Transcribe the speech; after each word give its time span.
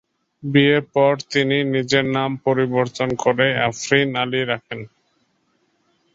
বিয়ের 0.43 0.83
পর 0.93 1.13
তিনি 1.31 1.57
নিজের 1.73 2.05
নাম 2.15 2.31
পরিবর্তন 2.45 3.09
করে 3.23 3.47
আফরিন 3.67 4.09
আলি 4.23 4.41
রাখেন। 4.43 4.79